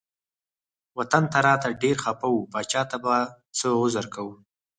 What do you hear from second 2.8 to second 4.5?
ته به څه عذر کوم.